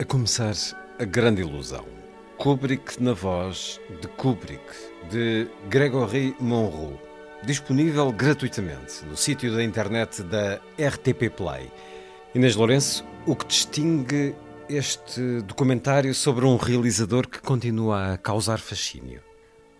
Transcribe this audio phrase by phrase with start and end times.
[0.00, 0.54] A começar,
[0.98, 1.84] A Grande Ilusão.
[2.38, 4.64] Kubrick na voz de Kubrick,
[5.10, 6.98] de Gregory Monroe.
[7.42, 11.70] Disponível gratuitamente no sítio da internet da RTP Play.
[12.34, 14.34] Inês Lourenço, o que distingue
[14.70, 19.20] este documentário sobre um realizador que continua a causar fascínio?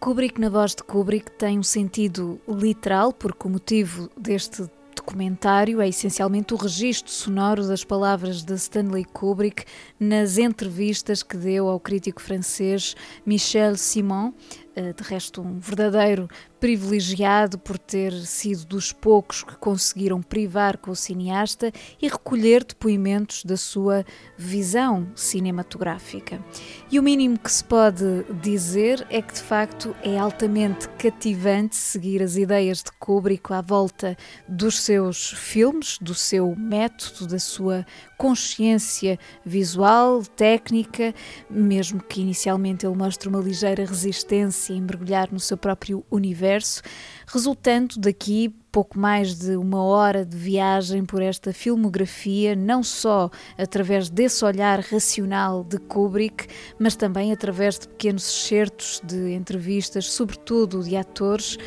[0.01, 4.69] Kubrick na voz de Kubrick tem um sentido literal, porque o motivo deste
[5.01, 9.65] documentário é essencialmente o registro sonoro das palavras de Stanley Kubrick
[9.99, 14.33] nas entrevistas que deu ao crítico francês Michel Simon,
[14.75, 20.97] de resto um verdadeiro privilegiado por ter sido dos poucos que conseguiram privar com o
[20.97, 24.05] cineasta e recolher depoimentos da sua
[24.37, 26.43] visão cinematográfica.
[26.91, 32.23] E o mínimo que se pode dizer é que de facto é altamente cativante seguir
[32.23, 37.87] as ideias de Kubrick à volta dos seus filmes, do seu método, da sua
[38.21, 41.15] consciência visual, técnica,
[41.49, 46.83] mesmo que inicialmente ele mostre uma ligeira resistência em mergulhar no seu próprio universo,
[47.27, 54.09] resultando daqui pouco mais de uma hora de viagem por esta filmografia, não só através
[54.09, 56.47] desse olhar racional de Kubrick,
[56.79, 61.59] mas também através de pequenos excertos de entrevistas, sobretudo de atores,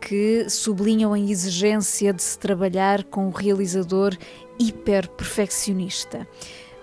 [0.00, 4.16] que sublinham a exigência de se trabalhar com o realizador
[4.58, 6.26] hiper perfeccionista.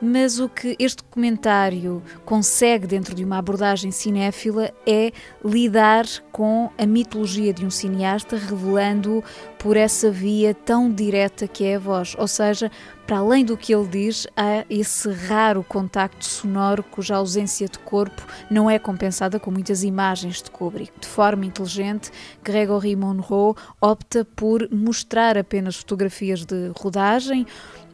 [0.01, 5.11] Mas o que este documentário consegue, dentro de uma abordagem cinéfila, é
[5.44, 9.23] lidar com a mitologia de um cineasta, revelando-o
[9.57, 12.16] por essa via tão direta que é a voz.
[12.19, 12.72] Ou seja,
[13.07, 18.25] para além do que ele diz, há esse raro contacto sonoro cuja ausência de corpo
[18.50, 20.91] não é compensada com muitas imagens de Kubrick.
[21.00, 22.12] De forma inteligente,
[22.44, 27.45] Gregory Monroe opta por mostrar apenas fotografias de rodagem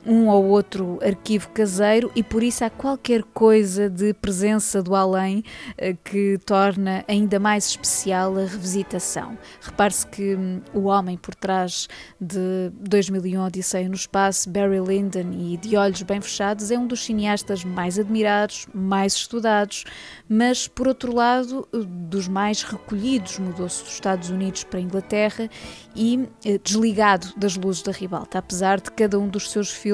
[0.06, 5.44] um ou outro arquivo caseiro e por isso há qualquer coisa de presença do além
[5.78, 9.38] eh, que torna ainda mais especial a revisitação.
[9.62, 11.88] Repare-se que hum, o homem por trás
[12.20, 17.06] de 2001 Odisseia no Espaço, Barry Lyndon e De Olhos Bem Fechados é um dos
[17.06, 19.84] cineastas mais admirados, mais estudados,
[20.28, 25.50] mas por outro lado eh, dos mais recolhidos, mudou-se dos Estados Unidos para a Inglaterra
[25.96, 29.91] e eh, desligado das luzes da ribalta, apesar de cada um dos seus filmes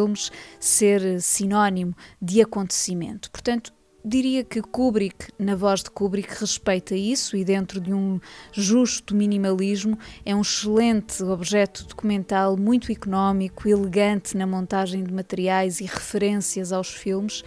[0.59, 3.31] ser sinónimo de acontecimento.
[3.31, 3.73] Portanto,
[4.07, 8.19] diria que Kubrick, na voz de Kubrick, respeita isso e, dentro de um
[8.53, 15.85] justo minimalismo, é um excelente objeto documental, muito económico, elegante na montagem de materiais e
[15.85, 17.43] referências aos filmes.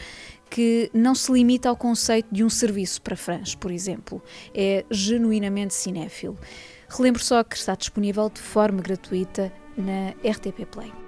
[0.50, 4.20] Que não se limita ao conceito de um serviço para fãs, por exemplo.
[4.52, 6.36] É genuinamente cinéfilo.
[6.88, 10.99] Relembro só que está disponível de forma gratuita na RTP Play.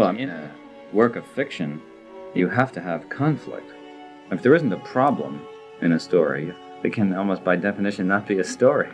[0.00, 0.50] Well, I mean, a
[0.94, 1.82] work of fiction,
[2.32, 3.70] you have to have conflict.
[4.30, 5.42] If there isn't a problem
[5.82, 8.88] in a story, it can almost by definition not be a story.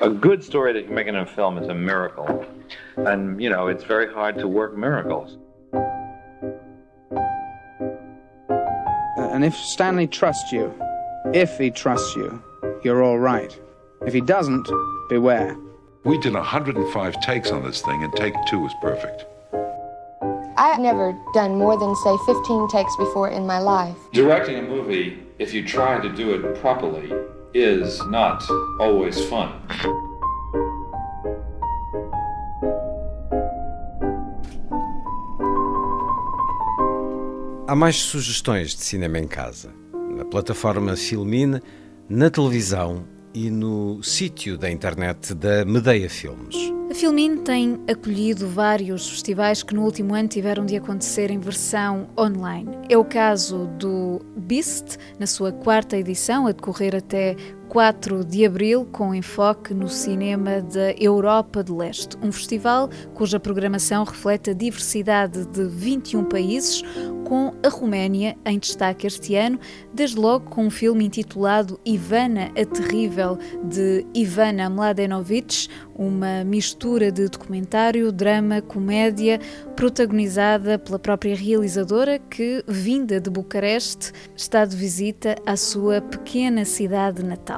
[0.00, 2.46] A good story that you make in a film is a miracle.
[2.98, 5.38] And, you know, it's very hard to work miracles.
[9.16, 10.72] And if Stanley trusts you,
[11.34, 12.40] if he trusts you,
[12.84, 13.60] you're all right.
[14.06, 14.70] If he doesn't,
[15.08, 15.56] beware.
[16.06, 19.26] We did 105 takes on this thing, and take two was perfect.
[20.56, 23.96] I've never done more than, say, 15 takes before in my life.
[24.12, 27.10] Directing a movie, if you try to do it properly,
[27.54, 28.40] is not
[28.78, 29.50] always fun.
[37.66, 41.60] Há mais sugestões de cinema em casa, na plataforma Filmine,
[42.08, 46.56] na televisão e no sítio da internet da Medeia Filmes.
[46.90, 52.08] A Filmin tem acolhido vários festivais que no último ano tiveram de acontecer em versão
[52.18, 52.78] online.
[52.88, 57.36] É o caso do Beast, na sua quarta edição, a decorrer até
[57.68, 64.04] 4 de abril, com enfoque no cinema da Europa de Leste, um festival cuja programação
[64.04, 66.82] reflete a diversidade de 21 países,
[67.26, 69.58] com a Roménia em destaque este ano,
[69.92, 77.28] desde logo com um filme intitulado Ivana a Terrível, de Ivana Mladenovic, uma mistura de
[77.28, 79.40] documentário, drama, comédia,
[79.74, 87.24] protagonizada pela própria realizadora que, vinda de Bucareste, está de visita à sua pequena cidade
[87.24, 87.55] natal.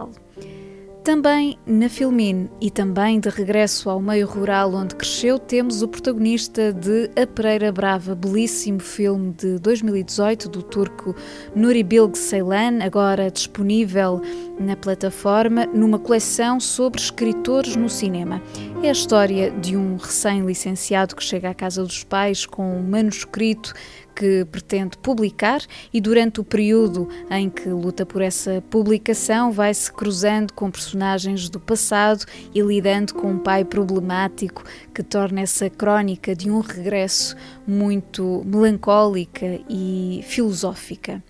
[1.08, 6.70] Também na Filmin e também de regresso ao meio rural onde cresceu, temos o protagonista
[6.70, 11.16] de A Pereira Brava, belíssimo filme de 2018 do turco
[11.56, 14.20] Nuri Bilge Ceylan, agora disponível
[14.60, 18.42] na plataforma, numa coleção sobre escritores no cinema.
[18.82, 23.72] É a história de um recém-licenciado que chega à casa dos pais com um manuscrito
[24.18, 25.62] que pretende publicar
[25.94, 31.48] e durante o período em que luta por essa publicação vai se cruzando com personagens
[31.48, 37.36] do passado e lidando com um pai problemático que torna essa crónica de um regresso
[37.64, 41.22] muito melancólica e filosófica.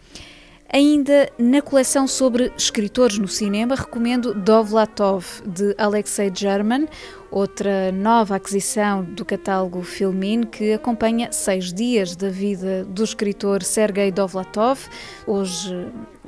[0.70, 6.87] Ainda na coleção sobre escritores no cinema, recomendo Dovlatov, de Alexei German,
[7.31, 14.12] outra nova aquisição do catálogo Filmin que acompanha seis dias da vida do escritor Sergei
[14.12, 14.79] Dovlatov,
[15.26, 15.75] hoje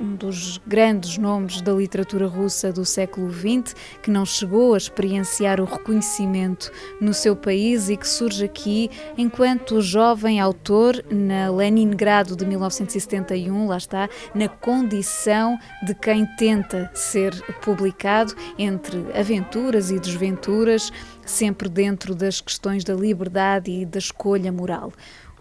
[0.01, 5.61] um dos grandes nomes da literatura russa do século XX, que não chegou a experienciar
[5.61, 12.45] o reconhecimento no seu país e que surge aqui enquanto jovem autor na Leningrado de
[12.45, 20.91] 1971, lá está, na condição de quem tenta ser publicado entre aventuras e desventuras
[21.25, 24.91] sempre dentro das questões da liberdade e da escolha moral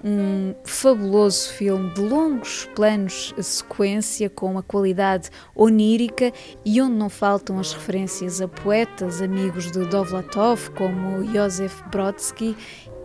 [0.02, 6.32] um fabuloso filme de longos planos a sequência com uma qualidade onírica
[6.64, 12.56] e onde não faltam as referências a poetas amigos de Dovlatov como Josef Brodsky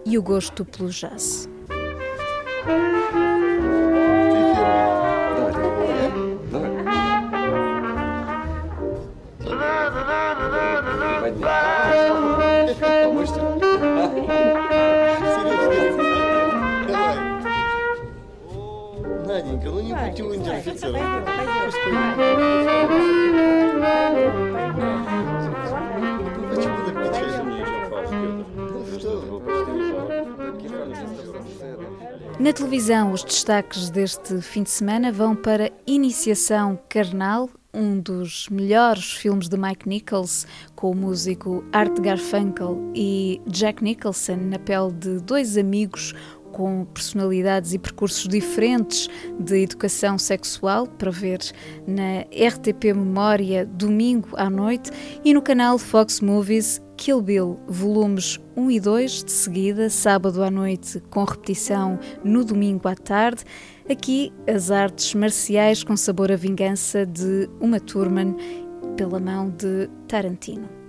[0.05, 1.49] e o gosto pelo jazz.
[11.45, 11.84] Bye.
[20.04, 21.24] ну не будьте унтер-офицером.
[26.50, 27.60] Почему так печально?
[32.38, 39.12] Na televisão, os destaques deste fim de semana vão para Iniciação Carnal, um dos melhores
[39.12, 45.20] filmes de Mike Nichols, com o músico Art Garfunkel e Jack Nicholson na pele de
[45.20, 46.14] dois amigos
[46.55, 51.39] com personalidades e percursos diferentes de educação sexual, para ver
[51.85, 54.89] na RTP Memória domingo à noite
[55.25, 60.49] e no canal Fox Movies Kill Bill, volumes 1 e 2 de seguida, sábado à
[60.49, 63.43] noite, com repetição no domingo à tarde.
[63.89, 68.33] Aqui, as artes marciais com sabor a vingança de Uma Thurman
[68.95, 70.84] pela mão de Tarantino.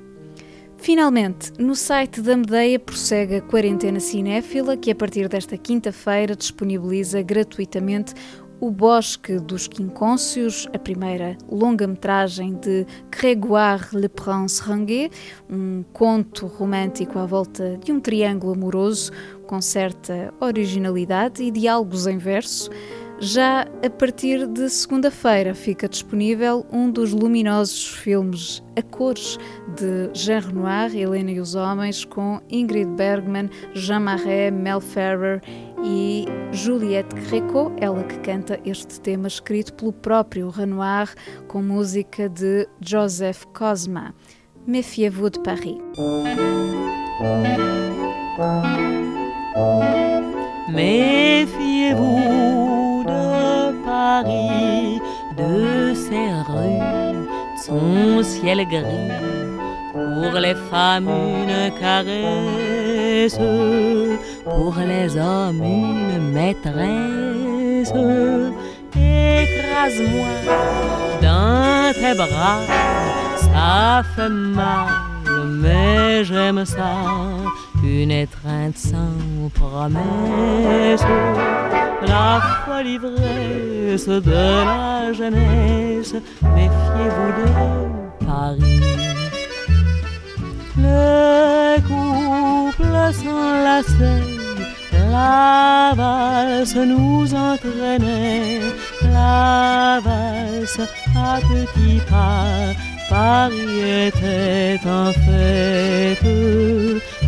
[0.78, 7.22] Finalmente, no site da Medeia prossegue a quarentena cinéfila, que a partir desta quinta-feira disponibiliza
[7.22, 8.14] gratuitamente
[8.60, 15.10] o Bosque dos Quincôncios, a primeira longa-metragem de Grégoire Le Prince Ranguet,
[15.50, 19.12] um conto romântico à volta de um triângulo amoroso
[19.46, 22.70] com certa originalidade e diálogos em verso.
[23.18, 29.38] Já a partir de segunda-feira fica disponível um dos luminosos filmes A Cores
[29.74, 35.40] de Jean Renoir, Helena e os Homens, com Ingrid Bergman, Jean Marais, Mel Ferrer
[35.82, 41.14] e Juliette Gréco, ela que canta este tema escrito pelo próprio Renoir
[41.48, 44.14] com música de Joseph Cosma.
[44.66, 45.78] Méfiez-vous de Paris.
[50.68, 52.65] Méfiez-vous
[55.36, 57.26] De ses rues,
[57.66, 59.10] son ciel gris.
[59.92, 63.38] Pour les femmes, une caresse,
[64.44, 67.92] pour les hommes, une maîtresse.
[68.94, 70.34] Écrase-moi
[71.20, 72.60] dans tes bras,
[73.36, 74.86] ça fait mal,
[75.62, 76.94] mais j'aime ça
[77.82, 81.04] une étreinte sans promesse,
[82.08, 86.14] la folle ivresse de la jeunesse,
[86.54, 88.80] méfiez-vous de Paris.
[90.78, 94.24] Le couple s'enlaçait,
[95.10, 98.60] la valse nous entraînait,
[99.12, 100.80] la valse
[101.16, 102.74] à petits pas,
[103.08, 106.22] Paris était en fête.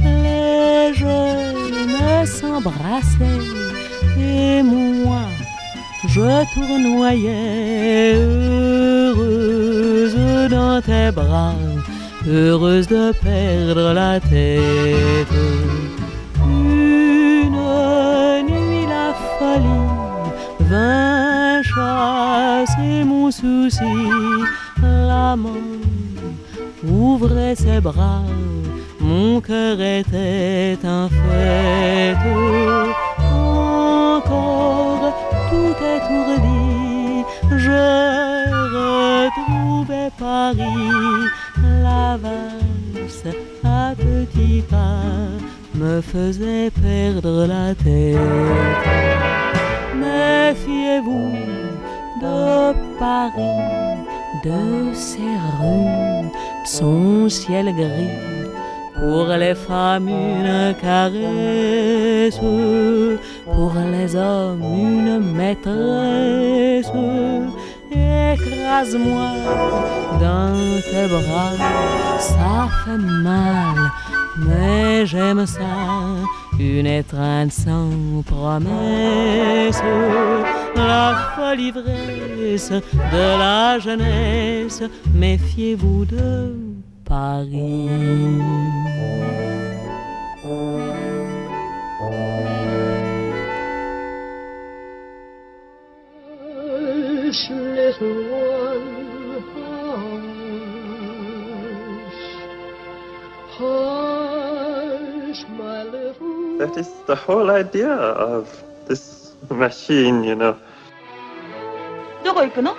[0.05, 3.88] Les jeunes s'embrassaient
[4.19, 5.23] et moi
[6.07, 10.17] je tournoyais heureuse
[10.49, 11.57] dans tes bras,
[12.27, 15.35] heureuse de perdre la tête.
[16.47, 17.51] Une
[18.49, 19.91] nuit la folie
[20.61, 23.85] vint chasser mon souci,
[24.83, 25.53] la mort
[26.89, 28.23] ouvrait ses bras,
[29.01, 32.17] mon cœur était en fête.
[34.29, 37.25] Tout étourdi,
[37.57, 37.81] je
[38.77, 41.29] retrouvais Paris,
[41.83, 43.25] la valse
[43.65, 44.99] à petits pas
[45.75, 48.19] me faisait perdre la tête.
[49.95, 51.33] Méfiez-vous
[52.21, 54.03] de Paris,
[54.45, 56.31] de ses rues,
[56.67, 58.38] son ciel gris.
[58.99, 62.39] Pour les femmes, une caresse,
[63.45, 66.91] pour les hommes, une maîtresse.
[67.91, 69.31] Écrase-moi
[70.21, 71.53] dans tes bras,
[72.19, 73.77] ça fait mal,
[74.37, 75.61] mais j'aime ça.
[76.59, 79.81] Une étreinte sans promesse,
[80.75, 84.83] la folle ivresse de la jeunesse.
[85.15, 87.54] Méfiez-vous de Paris.
[97.34, 100.64] Hush, little one, hush.
[103.58, 108.48] Hush, my little That is the whole idea of
[108.88, 110.56] this machine, you know.
[112.24, 112.76] どこ行くの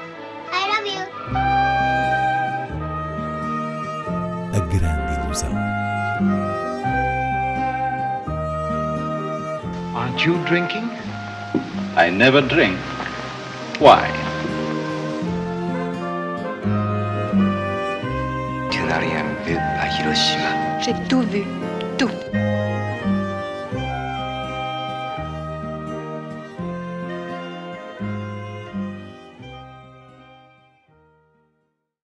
[10.20, 10.90] Aren't you drinking?
[11.96, 12.78] I never drink.
[13.80, 14.04] Why?
[18.70, 18.80] Tu
[19.46, 20.82] vu à Hiroshima.
[20.82, 21.44] J'ai tout vu.
[21.44, 21.59] Tout.